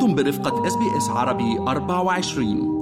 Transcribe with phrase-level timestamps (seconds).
[0.00, 2.80] أنتم برفقة SBS عربي 24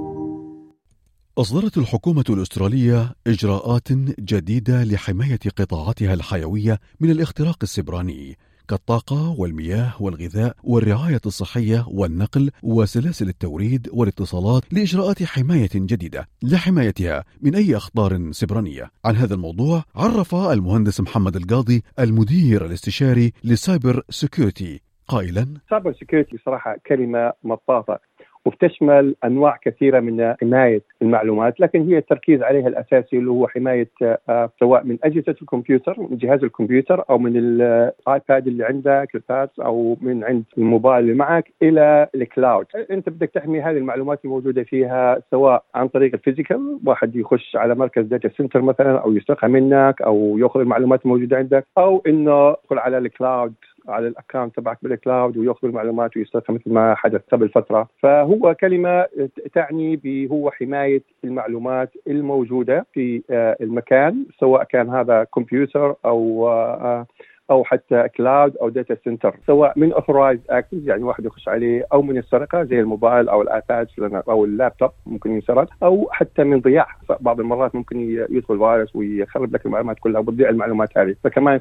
[1.37, 8.37] أصدرت الحكومة الأسترالية إجراءات جديدة لحماية قطاعاتها الحيوية من الاختراق السبراني
[8.67, 17.75] كالطاقة والمياه والغذاء والرعاية الصحية والنقل وسلاسل التوريد والاتصالات لإجراءات حماية جديدة لحمايتها من أي
[17.75, 18.91] أخطار سبرانية.
[19.05, 26.37] عن هذا الموضوع عرف المهندس محمد القاضي المدير الاستشاري ل cyber security قائلا؟ cyber security
[26.37, 27.99] صراحة كلمة مطاطة
[28.45, 34.49] وبتشمل أنواع كثيرة من حماية المعلومات لكن هي التركيز عليها الأساسي اللي هو حماية آه،
[34.59, 39.49] سواء من أجهزة الكمبيوتر من جهاز الكمبيوتر أو من ال iPad اللي عندك ال pad
[39.59, 44.63] أو من عند الموبايل اللي معك إلى ال cloud أنت بدك تحمي هذه المعلومات الموجوده
[44.63, 49.47] فيها سواء عن طريق ال physical واحد يخش على مركز data center مثلا أو يسرقها
[49.47, 53.53] منك أو يأخذ المعلومات الموجودة عندك أو إنه يدخل على ال cloud
[53.89, 57.87] على ال account تبعك بال cloud ويأخذ المعلومات ويستخدمها مثل ما حدث قبل فترة.
[57.99, 59.05] فهو كلمة
[59.53, 67.05] تعني بهو حماية المعلومات الموجودة في آه، المكان سواء كان هذا كمبيوتر أو آه،
[67.51, 72.01] أو حتى cloud أو data center سواء من unauthorized access يعني واحد يخش عليه أو
[72.01, 73.87] من السرقة زي الموبايل أو ال iPad
[74.29, 76.87] أو اللابتوب ممكن ينسرق أو حتى من ضياع.
[77.19, 81.15] بعض المرات ممكن يدخل فيروس ويخرب لك المعلومات كلها وتضيع المعلومات هذه.
[81.23, 81.59] فكمان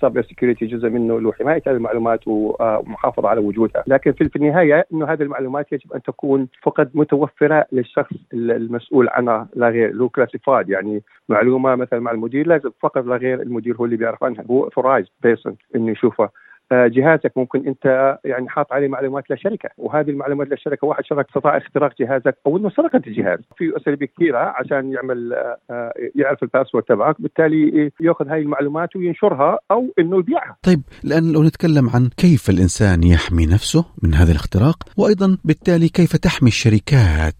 [0.00, 3.84] cyber security جزء منه له حمايه هذه المعلومات ومحافظة على وجودها.
[3.86, 9.68] لكن في النهاية إنه هذه المعلومات يجب أن تكون فقط متوفرة للشخص المسؤول عنها لا
[9.68, 13.96] غير له classified يعني معلومة مثلا مع المدير لازم فقط لا غير المدير هو اللي
[13.96, 14.44] بيعرف عنها.
[14.50, 16.30] هو authorized person انه يشوفها
[16.72, 21.56] آه، جهازك ممكن أنت يعني حاط عليه معلومات لشركه وهذه المعلومات للشركه واحد شرك استطاع
[21.56, 23.38] اختراق جهازك أو إنه سرقت الجهاز.
[23.56, 25.32] في اساليب كثيره عشان يعمل
[25.70, 30.56] آه، يعرف ال password تبعك بالتالي يأخذ هاي المعلومات وينشرها أو إنه يبيعها.
[30.62, 36.16] طيب الان لو نتكلم عن كيف الإنسان يحمي نفسه من هذا الاختراق وأيضا بالتالي كيف
[36.16, 37.34] تحمي الشركات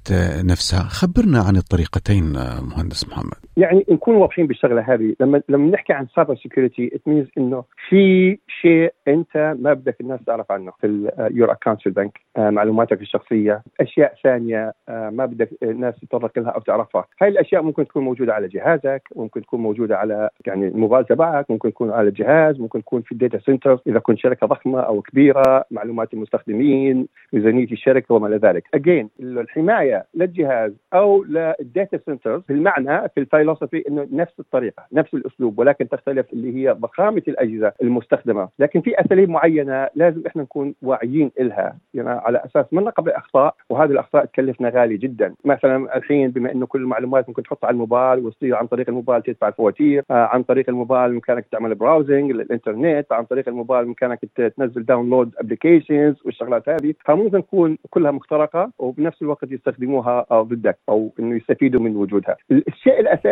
[0.45, 2.25] نفسها؟ خبرنا عن الطريقتين
[2.71, 3.50] مهندس محمد.
[3.57, 5.15] يعني نكون واضحين بالشغلة هذه.
[5.21, 10.53] لما لما نحكي عن cyber security اتميز إنه في شيء أنت ما بدك الناس تعرف
[10.53, 15.95] عنه في your account في البنك آه، معلوماتك الشخصية أشياء ثانية آه، ما بدك الناس
[16.01, 17.07] تتطرق لها أو تعرفها.
[17.23, 21.73] هاي الأشياء ممكن تكون موجودة على جهازك ممكن تكون موجودة على يعني الموبايل تبعك ممكن
[21.73, 25.65] تكون على الجهاز ممكن تكون في ال data center إذا كنت شركة ضخمة أو كبيرة
[25.71, 28.65] معلومات المستخدمين ميزانيه الشركة وما إلى ذلك.
[28.75, 35.15] again الحماية للجهاز أو لل data centers بالمعنى في ال philosophy إنه نفس الطريقة نفس
[35.15, 38.49] الأسلوب ولكن تختلف اللي هي ضخامة الأجهزة المستخدمة.
[38.59, 43.55] لكن في أساليب معينة لازم إحنا نكون واعيين لها يعني على أساس ما نقبل أخطاء
[43.71, 45.35] وهذه الأخطاء تكلفنا غالي جدا.
[45.45, 49.49] مثلا الحين بما إنه كل المعلومات ممكن تحطها على الموبايل وتصير عن طريق الموبايل تدفع
[49.49, 54.21] الفواتير آه عن طريق الموبايل بإمكانك تعمل browsing للإنترنت عن طريق الموبايل بإمكانك
[54.57, 56.95] تنزل download applications والشغلات هذه.
[57.05, 62.37] فممكن تكون كلها مخترقة وبنفس الوقت يستخدموها ضدك أو إنه يستفيدوا من وجودها.
[62.51, 63.30] الشيء الأساسي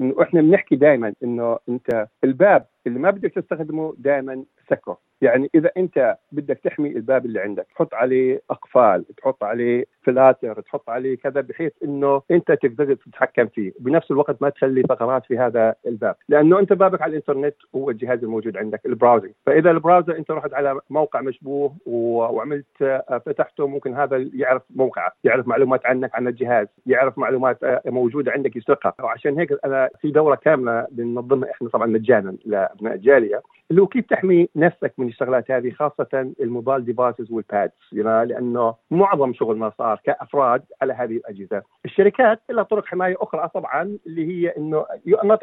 [0.00, 5.70] إنه إحنا بنحكي دائما إنه أنت الباب اللي ما بدك تستخدمه دائما سكره يعني إذا
[5.76, 11.40] أنت بدك تحمي الباب اللي عندك تحط عليه أقفال تحط عليه فلاتر تحط عليه كذا
[11.40, 13.72] بحيث إنه أنت تقدر تتحكم فيه.
[13.80, 16.16] بنفس الوقت ما تخلي ثغرات في هذا الباب.
[16.28, 20.30] لأنه أنت بابك على الإنترنت هو الجهاز الموجود عندك ال browsing فإذا ال browser أنت
[20.30, 26.28] رحت على موقع مشبوه وعملت آه، فتحته ممكن هذا يعرف موقعك يعرف معلومات عنك عن
[26.28, 28.94] الجهاز يعرف معلومات آه، موجودة عندك يسرقها.
[29.02, 34.06] وعشان هيك أنا في دورة كاملة بننظمها إحنا طبعا مجانا لأبناء الجاليه اللي هو كيف
[34.06, 40.00] تحمي نفسك من الشغلات هذه خاصة ال mobile devices وال pads لأنه معظم شغلنا صار
[40.04, 41.62] كأفراد على هذه الأجهزة.
[41.84, 45.42] الشركات لها طرق حماية أخرى طبعا اللي هي إنه you not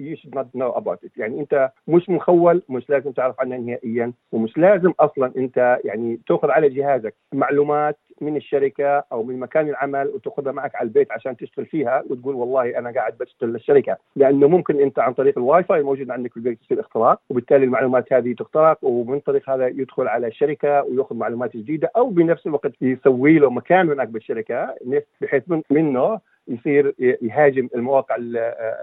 [0.00, 1.10] you should not know about it.
[1.16, 6.50] يعني أنت مش مخول مش لازم تعرف عنها نهائيا ومش لازم أصلا أنت يعني تأخذ
[6.50, 11.66] على جهازك معلومات من الشركة أو من مكان العمل وتأخذها معك على البيت عشان تشتغل
[11.66, 13.96] فيها وتقول والله أنا قاعد بشتغل للشركة.
[14.16, 18.12] لأنه ممكن أنت عن طريق الواي فاي الموجود عندك في البيت يصير اختراق وبالتالي المعلومات
[18.12, 23.38] هذه تخترق ومن طريق هذا يدخل على الشركة ويأخذ معلومات جديدة أو بنفس الوقت يسوي
[23.38, 24.74] له مكان هناك بالشركة
[25.20, 26.20] بحيث منه
[26.50, 28.16] يصير يهاجم المواقع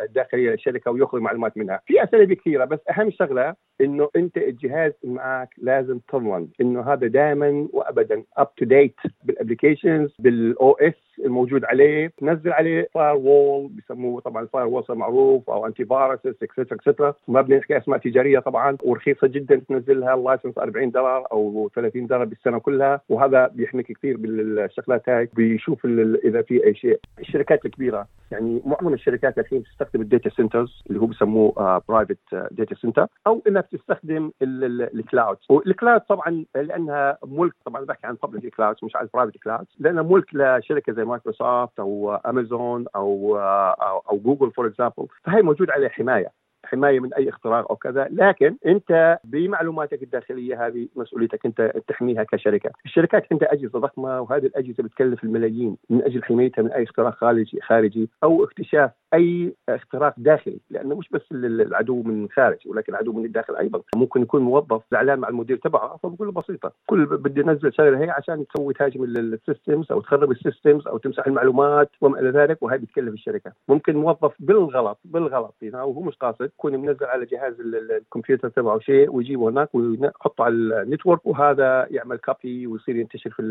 [0.03, 5.49] الداخلية للشركة وياخذ معلومات منها، في أساليب كثيرة بس أهم شغلة إنه أنت الجهاز معك
[5.57, 10.93] لازم تضمن إنه هذا دائما وابدا up to date بال applications بال OS
[11.25, 12.11] الموجود عليه.
[12.17, 17.41] تنزل عليه firewall بيسموه طبعا ال firewall معروف أو antivirus et cetera et cetera ما
[17.41, 22.59] بنحكي أسماء تجارية طبعا ورخيصة جدا تنزلها ال license 40 دولار أو 30 دولار بالسنة
[22.59, 23.01] كلها.
[23.09, 25.85] وهذا بيحميك كثير بالشغلات هاي بيشوف
[26.25, 26.99] إذا في أي شيء.
[27.19, 32.17] الشركات الكبيرة يعني معظم الشركات الحين تستخدم ال data centers اللي هو بيسموه private
[32.51, 38.17] data center أو انها بتستخدم ال cloud وال cloud طبعا لأنها ملك طبعا بحكي عن
[38.23, 43.97] public cloud مش عن private cloud لأنها ملك لشركة زي مايكروسوفت أو امازون أو أو,
[44.09, 46.31] أو جوجل for example فهي موجود عليها حماية
[46.65, 48.07] حماية من أي اختراق أو كذا.
[48.11, 52.69] لكن أنت بمعلوماتك الداخلية هذه مسؤوليتك أنت تحميها كشركة.
[52.85, 57.61] الشركات عندها أجهزة ضخمة وهذه الأجهزة بتكلف الملايين من أجل حمايتها من أي اختراق خارجي
[57.61, 63.25] خارجي أو اكتشاف أي اختراق داخلي لأنه مش بس العدو من الخارج ولكن العدو من
[63.25, 63.81] الداخل أيضا.
[63.95, 66.71] ممكن يكون موظف زعلان مع المدير تبعه فبقول له بسيطة.
[66.87, 70.97] كل بدي أنزل شغلة هي عشان تسوي تهاجم ال systems أو تخرب ال systems أو
[70.97, 73.51] تمسح المعلومات وما إلى ذلك وهي بتكلف الشركة.
[73.67, 79.49] ممكن موظف بالغلط بالغلط وهو مش قاصد يكون منزل على جهاز الكمبيوتر تبعه شيء ويجيبه
[79.49, 83.41] هناك ويحطه على ال network وهذا يعمل copy ويصير ينتشر في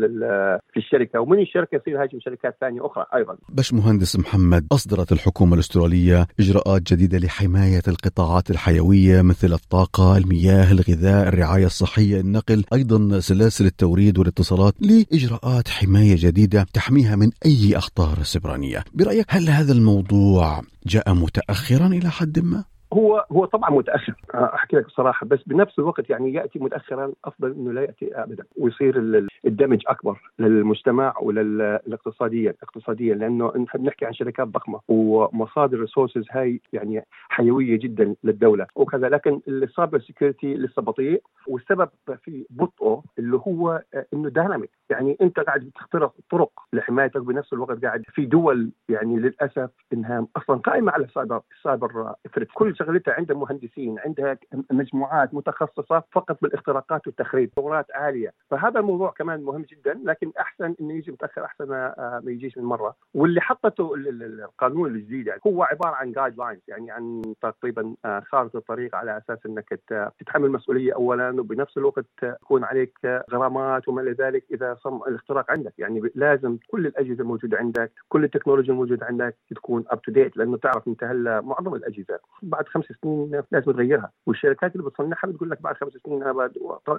[0.73, 1.19] في الشركة.
[1.19, 3.37] ومن الشركة يصير هاجم شركات ثانية أخرى أيضا.
[3.49, 11.27] باش مهندس محمد أصدرت الحكومة الأسترالية إجراءات جديدة لحماية القطاعات الحيوية مثل الطاقه، المياه، الغذاء،
[11.27, 18.83] الرعاية الصحية، النقل، أيضا سلاسل التوريد والاتصالات لإجراءات حماية جديدة تحميها من أي أخطار سيبرانية.
[18.93, 24.13] برأيك هل هذا الموضوع جاء متاخرا إلى حد ما؟ هو هو طبعا متأخر.
[24.35, 28.97] أحكي لك بصراحة بس بنفس الوقت يعني يأتي متاخرا أفضل إنه لا يأتي ابدا ويصير
[29.45, 37.05] الدمج أكبر للمجتمع وللاقتصاديا اقتصاديا لأنه نحن بنحكي عن شركات ضخمة ومصادر resources هاي يعني
[37.29, 38.67] حيوية جدا للدولة.
[38.75, 41.89] وكذا لكن ال cyber security لسه بطيء والسبب
[42.23, 48.03] في بطئه اللي هو إنه dynamic يعني أنت قاعد تخترق طرق لحمايتك بنفس الوقت قاعد
[48.13, 52.13] في دول يعني للأسف إنها أصلا قائمة على ال cyber ال cyber
[52.53, 54.37] كل شغلتها عندها مهندسين عندها
[54.71, 58.33] مجموعات متخصصة فقط بالاختراقات والتخريب دورات عالية.
[58.49, 62.95] فهذا الموضوع كمان مهم جدا لكن أحسن إنه يجي متأخر أحسن ما يجيش من مرة.
[63.13, 67.95] واللي حطته القانون الجديد يعني هو عبارة عن guidelines يعني عن تقريبا
[68.25, 69.79] خارطة الطريق على أساس إنك
[70.19, 75.73] تتحمل مسؤولية اولا وبنفس الوقت يكون عليك غرامات وما إلى ذلك إذا تم الاختراق عندك.
[75.77, 80.57] يعني لازم كل الأجهزة الموجوده عندك كل التكنولوجيا الموجوده عندك تكون up to date لأنه
[80.57, 82.19] تعرف أنت هلأ معظم الأجهزة.
[82.41, 86.49] بعد خمس سنين لازم تغيرها والشركات اللي بتصنعها بتقول لك بعد خمس سنين أنا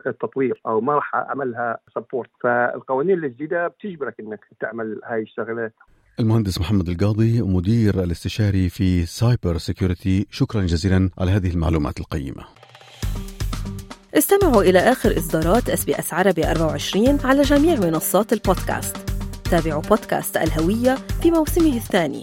[0.06, 5.70] التطوير أو ما راح أعملها support فالقوانين الجديدة بتجبرك إنك تعمل هاي الشغله
[6.20, 12.44] المهندس محمد القاضي مدير الاستشاري في cyber security شكرا جزيلا على هذه المعلومات القيمة.
[14.14, 18.96] استمعوا إلى آخر إصدارات SBS عربي 24 على جميع منصات البودكاست.
[19.50, 22.22] تابعوا بودكاست الهوية في موسمه الثاني.